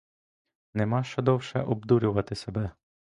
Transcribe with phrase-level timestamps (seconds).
[0.73, 2.71] Нема що довше обдурювати себе.